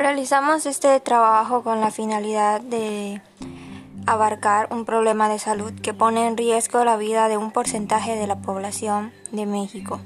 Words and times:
Realizamos 0.00 0.64
este 0.64 0.98
trabajo 0.98 1.62
con 1.62 1.82
la 1.82 1.90
finalidad 1.90 2.62
de 2.62 3.20
abarcar 4.06 4.72
un 4.72 4.86
problema 4.86 5.28
de 5.28 5.38
salud 5.38 5.74
que 5.82 5.92
pone 5.92 6.26
en 6.26 6.38
riesgo 6.38 6.82
la 6.86 6.96
vida 6.96 7.28
de 7.28 7.36
un 7.36 7.50
porcentaje 7.50 8.16
de 8.16 8.26
la 8.26 8.40
población 8.40 9.12
de 9.30 9.44
México. 9.44 10.00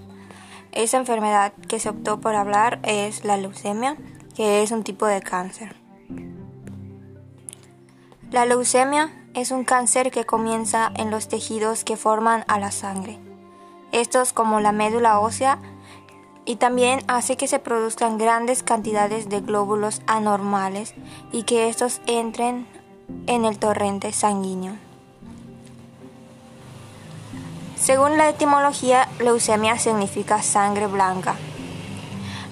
Esa 0.73 0.97
enfermedad 0.97 1.53
que 1.69 1.79
se 1.79 1.91
optó 1.91 2.21
por 2.21 2.35
hablar 2.35 2.81
es 2.83 3.25
la 3.25 3.37
leucemia, 3.37 3.97
que 4.35 4.65
es 4.65 4.73
un 4.73 4.83
tipo 4.83 5.07
de 5.07 5.23
cáncer. 5.23 5.77
La 8.33 8.47
leucemia 8.47 9.13
es 9.35 9.53
un 9.53 9.63
cáncer 9.63 10.11
que 10.11 10.27
comienza 10.27 10.91
en 10.97 11.13
los 11.13 11.29
tejidos 11.29 11.85
que 11.85 11.97
forman 11.97 12.45
a 12.49 12.59
la 12.59 12.73
sangre. 12.73 13.21
Estos 13.93 14.33
como 14.33 14.59
la 14.59 14.73
médula 14.73 15.21
ósea 15.21 15.61
y 16.47 16.57
también 16.57 17.01
hace 17.09 17.37
que 17.37 17.49
se 17.49 17.59
produzcan 17.59 18.19
grandes 18.19 18.63
cantidades 18.63 19.29
de 19.29 19.41
glóbulos 19.41 20.03
anormales 20.07 20.95
y 21.33 21.45
que 21.45 21.69
estos 21.69 22.01
entren 22.07 22.67
en 23.27 23.45
el 23.45 23.59
torrente 23.59 24.13
sanguíneo. 24.13 24.77
Según 27.77 28.17
la 28.17 28.29
etimología, 28.29 29.09
leucemia 29.19 29.79
significa 29.79 30.43
sangre 30.43 30.87
blanca. 30.87 31.37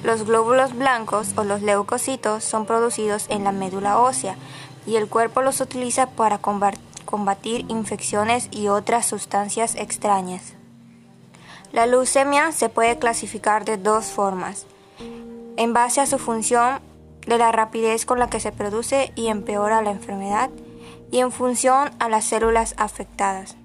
Los 0.02 0.24
glóbulos 0.26 0.76
blancos 0.76 1.32
o 1.36 1.44
los 1.44 1.62
leucocitos 1.62 2.44
son 2.44 2.66
producidos 2.66 3.26
en 3.30 3.44
la 3.44 3.52
médula 3.52 3.98
ósea 3.98 4.36
y 4.84 4.96
el 4.96 5.08
cuerpo 5.08 5.42
los 5.42 5.60
utiliza 5.60 6.06
para 6.10 6.38
combatir 6.38 7.64
infecciones 7.68 8.48
y 8.50 8.68
otras 8.68 9.06
sustancias 9.06 9.74
extrañas. 9.76 10.54
La 11.72 11.86
leucemia 11.86 12.52
se 12.52 12.68
puede 12.68 12.98
clasificar 12.98 13.64
de 13.64 13.78
dos 13.78 14.06
formas, 14.06 14.66
en 15.56 15.72
base 15.72 16.02
a 16.02 16.06
su 16.06 16.18
función 16.18 16.80
de 17.26 17.38
la 17.38 17.50
rapidez 17.50 18.04
con 18.04 18.18
la 18.18 18.28
que 18.28 18.40
se 18.40 18.52
produce 18.52 19.10
y 19.14 19.28
empeora 19.28 19.80
la 19.80 19.90
enfermedad, 19.90 20.50
y 21.10 21.20
en 21.20 21.32
función 21.32 21.90
a 21.98 22.10
las 22.10 22.26
células 22.26 22.74
afectadas. 22.76 23.56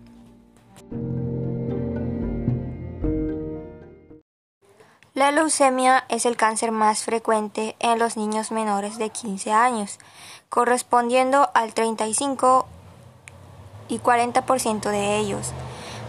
La 5.13 5.31
leucemia 5.31 6.05
es 6.07 6.25
el 6.25 6.37
cáncer 6.37 6.71
más 6.71 7.03
frecuente 7.03 7.75
en 7.79 7.99
los 7.99 8.15
niños 8.15 8.51
menores 8.51 8.97
de 8.97 9.09
15 9.09 9.51
años, 9.51 9.99
correspondiendo 10.47 11.49
al 11.53 11.73
35 11.73 12.67
y 13.89 13.99
40% 13.99 14.91
de 14.91 15.17
ellos. 15.17 15.53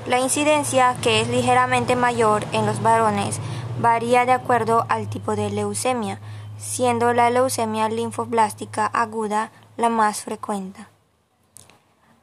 La 0.08 0.20
incidencia, 0.20 0.96
que 1.02 1.20
es 1.20 1.28
ligeramente 1.28 1.94
mayor 1.94 2.42
en 2.52 2.64
los 2.64 2.80
varones, 2.82 3.40
varía 3.78 4.24
de 4.24 4.32
acuerdo 4.32 4.86
al 4.88 5.10
tipo 5.10 5.36
de 5.36 5.50
leucemia, 5.50 6.18
siendo 6.56 7.12
la 7.12 7.28
leucemia 7.28 7.90
linfoblástica 7.90 8.86
aguda 8.86 9.52
la 9.76 9.90
más 9.90 10.22
frecuente. 10.22 10.86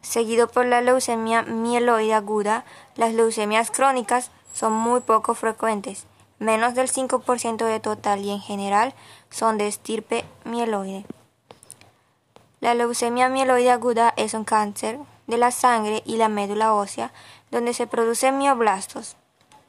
Seguido 0.02 0.48
por 0.48 0.66
la 0.66 0.82
leucemia 0.82 1.44
mieloide 1.44 2.16
aguda, 2.16 2.66
las 2.96 3.14
leucemias 3.14 3.70
crónicas 3.70 4.32
son 4.52 4.74
muy 4.74 5.02
poco 5.02 5.36
frecuentes, 5.36 6.08
menos 6.40 6.74
del 6.74 6.90
5% 6.90 7.66
de 7.66 7.80
total 7.80 8.22
y 8.22 8.32
en 8.32 8.42
general 8.42 8.96
son 9.30 9.60
de 9.60 9.68
estirpe 9.68 10.26
mieloide. 10.44 11.06
La 12.62 12.74
leucemia 12.74 13.30
mieloide 13.30 13.70
aguda 13.70 14.12
es 14.18 14.34
un 14.34 14.44
cáncer 14.44 14.98
de 15.28 15.38
la 15.38 15.52
sangre 15.52 16.04
y 16.06 16.18
la 16.18 16.30
médula 16.30 16.74
ósea 16.74 17.12
donde 17.52 17.74
se 17.74 17.88
producen 17.88 18.38
mioblastos, 18.38 19.16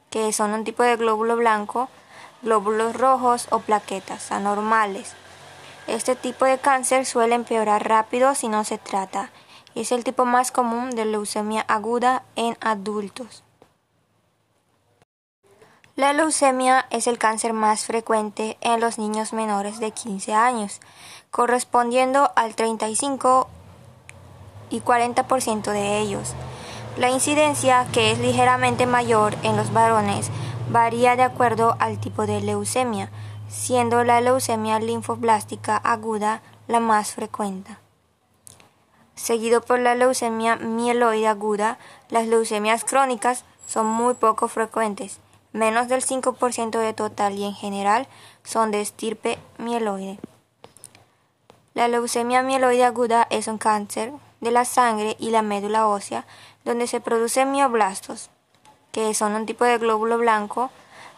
que 0.09 0.31
son 0.33 0.51
un 0.51 0.63
tipo 0.63 0.83
de 0.83 0.95
glóbulo 0.95 1.35
blanco, 1.35 1.89
glóbulos 2.41 2.95
rojos 2.95 3.47
o 3.51 3.59
plaquetas 3.59 4.31
anormales. 4.31 5.13
Este 5.87 6.15
tipo 6.15 6.45
de 6.45 6.57
cáncer 6.57 7.05
suele 7.05 7.35
empeorar 7.35 7.87
rápido 7.87 8.35
si 8.35 8.49
no 8.49 8.63
se 8.63 8.77
trata. 8.77 9.31
Es 9.73 9.91
el 9.91 10.03
tipo 10.03 10.25
más 10.25 10.51
común 10.51 10.89
de 10.89 11.05
leucemia 11.05 11.63
aguda 11.67 12.23
en 12.35 12.57
adultos. 12.59 13.43
La 15.95 16.13
leucemia 16.13 16.85
es 16.89 17.07
el 17.07 17.17
cáncer 17.17 17.53
más 17.53 17.85
frecuente 17.85 18.57
en 18.61 18.79
los 18.79 18.99
niños 18.99 19.33
menores 19.33 19.79
de 19.79 19.91
15 19.91 20.33
años, 20.33 20.79
correspondiendo 21.31 22.31
al 22.35 22.53
35 22.53 23.49
y 24.69 24.81
40% 24.81 25.71
de 25.71 25.99
ellos. 25.99 26.33
La 26.97 27.09
incidencia, 27.09 27.85
que 27.91 28.11
es 28.11 28.19
ligeramente 28.19 28.87
mayor 28.87 29.35
en 29.43 29.55
los 29.55 29.71
varones, 29.71 30.31
varía 30.69 31.15
de 31.15 31.23
acuerdo 31.23 31.75
al 31.79 31.99
tipo 31.99 32.25
de 32.25 32.41
leucemia, 32.41 33.11
siendo 33.49 34.03
la 34.03 34.19
leucemia 34.19 34.79
linfoblástica 34.79 35.77
aguda 35.77 36.41
la 36.67 36.79
más 36.79 37.13
frecuente. 37.13 37.77
Seguido 39.15 39.61
por 39.61 39.79
la 39.79 39.95
leucemia 39.95 40.57
mieloide 40.57 41.27
aguda, 41.27 41.77
las 42.09 42.27
leucemias 42.27 42.83
crónicas 42.83 43.45
son 43.65 43.85
muy 43.85 44.13
poco 44.13 44.47
frecuentes, 44.47 45.19
menos 45.53 45.87
del 45.87 46.03
5% 46.03 46.79
de 46.79 46.93
total 46.93 47.35
y 47.35 47.43
en 47.43 47.53
general 47.53 48.07
son 48.43 48.71
de 48.71 48.81
estirpe 48.81 49.39
mieloide. 49.57 50.19
La 51.73 51.87
leucemia 51.87 52.41
mieloide 52.41 52.85
aguda 52.85 53.27
es 53.29 53.47
un 53.47 53.57
cáncer 53.57 54.13
de 54.41 54.51
la 54.51 54.65
sangre 54.65 55.15
y 55.19 55.31
la 55.31 55.41
médula 55.41 55.87
ósea 55.87 56.25
donde 56.63 56.87
se 56.87 56.99
producen 56.99 57.51
mioblastos, 57.51 58.29
que 58.91 59.13
son 59.13 59.33
un 59.33 59.45
tipo 59.45 59.63
de 59.63 59.77
glóbulo 59.77 60.17
blanco, 60.17 60.69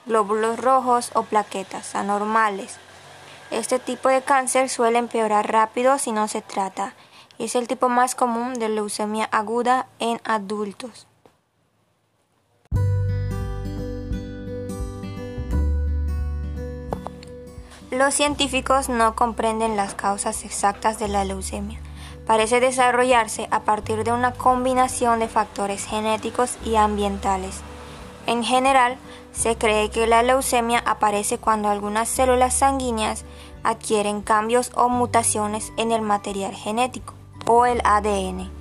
glóbulos 0.05 0.59
rojos 0.59 1.11
o 1.15 1.23
plaquetas 1.23 1.95
anormales. 1.95 2.77
Este 3.51 3.79
tipo 3.79 4.09
de 4.09 4.21
cáncer 4.21 4.69
suele 4.69 4.99
empeorar 4.99 5.51
rápido 5.51 5.97
si 5.97 6.11
no 6.11 6.27
se 6.27 6.41
trata. 6.41 6.93
Es 7.39 7.55
el 7.55 7.67
tipo 7.67 7.89
más 7.89 8.13
común 8.13 8.53
de 8.53 8.69
leucemia 8.69 9.25
aguda 9.31 9.87
en 9.97 10.21
adultos. 10.23 11.07
Los 17.89 18.13
científicos 18.13 18.87
no 18.87 19.15
comprenden 19.15 19.75
las 19.75 19.95
causas 19.95 20.45
exactas 20.45 20.99
de 20.99 21.07
la 21.07 21.25
leucemia 21.25 21.79
parece 22.29 22.59
desarrollarse 22.59 23.47
a 23.49 23.61
partir 23.61 24.03
de 24.03 24.13
una 24.13 24.33
combinación 24.33 25.19
de 25.19 25.27
factores 25.27 25.87
genéticos 25.87 26.59
y 26.63 26.75
ambientales. 26.75 27.61
En 28.27 28.43
general, 28.43 28.97
se 29.31 29.55
cree 29.55 29.89
que 29.89 30.05
la 30.05 30.21
leucemia 30.21 30.77
aparece 30.85 31.39
cuando 31.39 31.69
algunas 31.69 32.07
células 32.07 32.53
sanguíneas 32.53 33.25
adquieren 33.63 34.21
cambios 34.21 34.69
o 34.75 34.89
mutaciones 34.89 35.73
en 35.77 35.91
el 35.91 36.03
material 36.03 36.53
genético 36.53 37.15
o 37.47 37.65
el 37.65 37.81
ADN. 37.83 38.58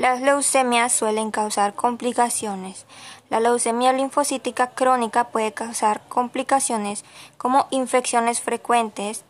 Las 0.00 0.22
leucemias 0.22 0.94
suelen 0.94 1.30
causar 1.30 1.74
complicaciones. 1.74 2.86
La 3.28 3.38
leucemia 3.38 3.92
linfocítica 3.92 4.68
crónica 4.68 5.24
puede 5.24 5.52
causar 5.52 6.00
complicaciones 6.08 7.04
como 7.36 7.66
infecciones 7.70 8.40
frecuentes 8.40 9.24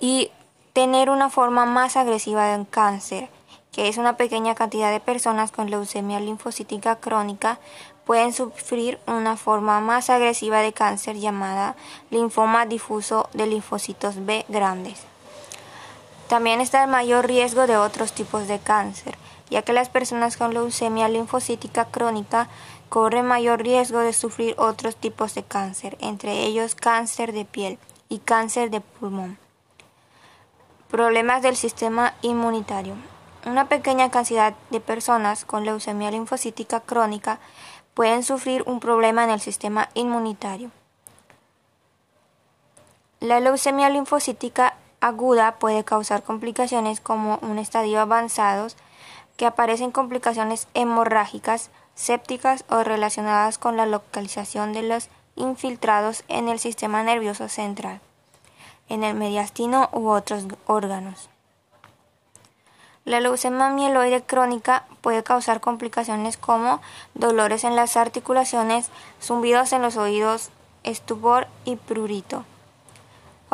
y 0.00 0.30
tener 0.72 1.10
una 1.10 1.28
forma 1.28 1.66
más 1.66 1.98
agresiva 1.98 2.46
de 2.46 2.56
un 2.56 2.64
cáncer, 2.64 3.28
que 3.72 3.88
es 3.88 3.98
una 3.98 4.16
pequeña 4.16 4.54
cantidad 4.54 4.90
de 4.90 5.00
personas 5.00 5.52
con 5.52 5.68
leucemia 5.68 6.18
linfocítica 6.18 6.96
crónica 6.96 7.58
pueden 8.06 8.32
sufrir 8.32 8.98
una 9.06 9.36
forma 9.36 9.82
más 9.82 10.08
agresiva 10.08 10.60
de 10.60 10.72
cáncer 10.72 11.16
llamada 11.16 11.76
linfoma 12.08 12.64
difuso 12.64 13.28
de 13.34 13.48
linfocitos 13.48 14.24
B 14.24 14.46
grandes. 14.48 15.04
También 16.28 16.60
está 16.60 16.84
el 16.84 16.90
mayor 16.90 17.26
riesgo 17.26 17.66
de 17.66 17.76
otros 17.76 18.12
tipos 18.12 18.48
de 18.48 18.58
cáncer, 18.58 19.16
ya 19.50 19.62
que 19.62 19.72
las 19.72 19.88
personas 19.88 20.36
con 20.36 20.54
leucemia 20.54 21.08
linfocítica 21.08 21.86
crónica 21.86 22.48
corren 22.88 23.26
mayor 23.26 23.62
riesgo 23.62 23.98
de 23.98 24.12
sufrir 24.12 24.54
otros 24.58 24.96
tipos 24.96 25.34
de 25.34 25.42
cáncer, 25.42 25.96
entre 26.00 26.44
ellos 26.44 26.74
cáncer 26.74 27.32
de 27.32 27.44
piel 27.44 27.78
y 28.08 28.20
cáncer 28.20 28.70
de 28.70 28.80
pulmón. 28.80 29.38
Problemas 30.90 31.42
del 31.42 31.56
sistema 31.56 32.14
inmunitario. 32.22 32.94
Una 33.46 33.68
pequeña 33.68 34.10
cantidad 34.10 34.54
de 34.70 34.80
personas 34.80 35.44
con 35.44 35.64
leucemia 35.64 36.10
linfocítica 36.10 36.80
crónica 36.80 37.38
pueden 37.92 38.22
sufrir 38.22 38.62
un 38.66 38.80
problema 38.80 39.24
en 39.24 39.30
el 39.30 39.40
sistema 39.40 39.90
inmunitario. 39.94 40.70
La 43.20 43.40
leucemia 43.40 43.88
linfocítica 43.90 44.73
aguda 45.04 45.56
puede 45.56 45.84
causar 45.84 46.22
complicaciones 46.22 46.98
como 46.98 47.38
un 47.42 47.58
estadio 47.58 48.00
avanzado 48.00 48.68
que 49.36 49.44
aparecen 49.44 49.90
complicaciones 49.90 50.66
hemorrágicas, 50.72 51.68
sépticas 51.94 52.64
o 52.70 52.82
relacionadas 52.84 53.58
con 53.58 53.76
la 53.76 53.84
localización 53.84 54.72
de 54.72 54.82
los 54.82 55.10
infiltrados 55.36 56.24
en 56.28 56.48
el 56.48 56.58
sistema 56.58 57.02
nervioso 57.02 57.50
central, 57.50 58.00
en 58.88 59.04
el 59.04 59.14
mediastino 59.14 59.90
u 59.92 60.08
otros 60.08 60.46
órganos. 60.66 61.28
La 63.04 63.20
leucemia 63.20 63.68
mieloide 63.68 64.22
crónica 64.22 64.86
puede 65.02 65.22
causar 65.22 65.60
complicaciones 65.60 66.38
como 66.38 66.80
dolores 67.12 67.64
en 67.64 67.76
las 67.76 67.98
articulaciones, 67.98 68.88
zumbidos 69.20 69.74
en 69.74 69.82
los 69.82 69.98
oídos, 69.98 70.48
estupor 70.82 71.46
y 71.66 71.76
prurito. 71.76 72.46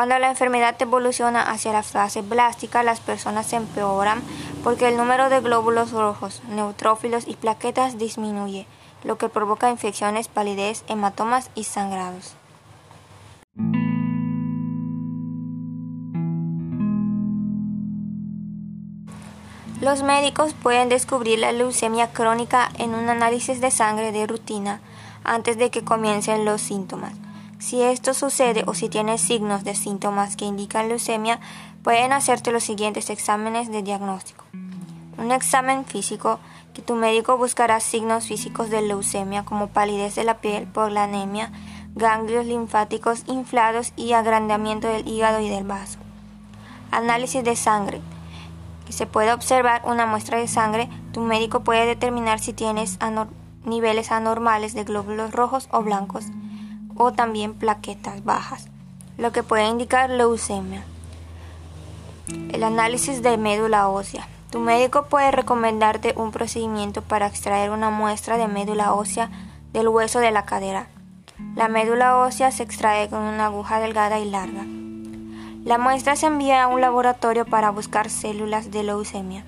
Cuando 0.00 0.18
la 0.18 0.30
enfermedad 0.30 0.80
evoluciona 0.80 1.42
hacia 1.42 1.74
la 1.74 1.82
fase 1.82 2.22
blástica, 2.22 2.82
las 2.82 3.00
personas 3.00 3.44
se 3.44 3.56
empeoran 3.56 4.22
porque 4.64 4.88
el 4.88 4.96
número 4.96 5.28
de 5.28 5.42
glóbulos 5.42 5.90
rojos, 5.90 6.40
neutrófilos 6.48 7.28
y 7.28 7.34
plaquetas 7.34 7.98
disminuye, 7.98 8.66
lo 9.04 9.18
que 9.18 9.28
provoca 9.28 9.68
infecciones, 9.68 10.28
palidez, 10.28 10.84
hematomas 10.88 11.50
y 11.54 11.64
sangrados. 11.64 12.32
Los 19.82 20.02
médicos 20.02 20.54
pueden 20.54 20.88
descubrir 20.88 21.40
la 21.40 21.52
leucemia 21.52 22.10
crónica 22.10 22.70
en 22.78 22.94
un 22.94 23.10
análisis 23.10 23.60
de 23.60 23.70
sangre 23.70 24.12
de 24.12 24.26
rutina 24.26 24.80
antes 25.24 25.58
de 25.58 25.68
que 25.68 25.84
comiencen 25.84 26.46
los 26.46 26.62
síntomas. 26.62 27.12
Si 27.60 27.82
esto 27.82 28.14
sucede 28.14 28.64
o 28.66 28.72
si 28.72 28.88
tienes 28.88 29.20
signos 29.20 29.64
de 29.64 29.74
síntomas 29.74 30.34
que 30.34 30.46
indican 30.46 30.88
leucemia, 30.88 31.40
pueden 31.84 32.14
hacerte 32.14 32.52
los 32.52 32.64
siguientes 32.64 33.10
exámenes 33.10 33.70
de 33.70 33.82
diagnóstico. 33.82 34.46
Un 35.18 35.30
examen 35.30 35.84
físico 35.84 36.40
que 36.72 36.80
tu 36.80 36.94
médico 36.94 37.36
buscará 37.36 37.78
signos 37.80 38.26
físicos 38.26 38.70
de 38.70 38.80
leucemia 38.80 39.44
como 39.44 39.68
palidez 39.68 40.14
de 40.14 40.24
la 40.24 40.38
piel 40.38 40.66
por 40.66 40.90
la 40.90 41.04
anemia, 41.04 41.52
ganglios 41.94 42.46
linfáticos 42.46 43.24
inflados 43.26 43.92
y 43.94 44.14
agrandamiento 44.14 44.88
del 44.88 45.06
hígado 45.06 45.40
y 45.40 45.50
del 45.50 45.64
vaso. 45.64 45.98
Análisis 46.90 47.44
de 47.44 47.56
sangre. 47.56 48.00
Que 48.86 48.94
se 48.94 49.04
puede 49.04 49.34
observar 49.34 49.82
una 49.84 50.06
muestra 50.06 50.38
de 50.38 50.48
sangre, 50.48 50.88
tu 51.12 51.20
médico 51.20 51.60
puede 51.60 51.84
determinar 51.84 52.40
si 52.40 52.54
tienes 52.54 52.98
niveles 53.66 54.10
anormales 54.12 54.72
de 54.72 54.84
glóbulos 54.84 55.32
rojos 55.32 55.68
o 55.70 55.82
blancos 55.82 56.24
o 57.02 57.12
también 57.12 57.54
plaquetas 57.54 58.24
bajas, 58.24 58.68
lo 59.16 59.32
que 59.32 59.42
puede 59.42 59.66
indicar 59.66 60.10
leucemia. 60.10 60.84
El 62.52 62.62
análisis 62.62 63.22
de 63.22 63.38
médula 63.38 63.88
ósea. 63.88 64.28
Tu 64.50 64.58
médico 64.58 65.06
puede 65.06 65.30
recomendarte 65.30 66.12
un 66.18 66.30
procedimiento 66.30 67.00
para 67.00 67.26
extraer 67.26 67.70
una 67.70 67.88
muestra 67.88 68.36
de 68.36 68.48
médula 68.48 68.92
ósea 68.92 69.30
del 69.72 69.88
hueso 69.88 70.18
de 70.18 70.30
la 70.30 70.44
cadera. 70.44 70.88
La 71.56 71.68
médula 71.68 72.18
ósea 72.18 72.50
se 72.50 72.64
extrae 72.64 73.08
con 73.08 73.22
una 73.22 73.46
aguja 73.46 73.80
delgada 73.80 74.18
y 74.18 74.28
larga. 74.28 74.66
La 75.64 75.78
muestra 75.78 76.16
se 76.16 76.26
envía 76.26 76.64
a 76.64 76.66
un 76.66 76.82
laboratorio 76.82 77.46
para 77.46 77.70
buscar 77.70 78.10
células 78.10 78.70
de 78.70 78.82
leucemia. 78.82 79.46